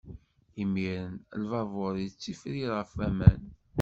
[0.63, 3.41] Imiren, lbabuṛ ittifrir ɣef waman.